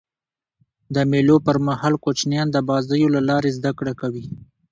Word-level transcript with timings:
د 0.95 0.97
مېلو 1.11 1.35
پر 1.45 1.57
مهال 1.67 1.93
کوچنيان 2.03 2.47
د 2.51 2.57
بازيو 2.69 3.13
له 3.15 3.21
لاري 3.29 3.51
زدهکړه 3.57 3.93
کوي. 4.01 4.23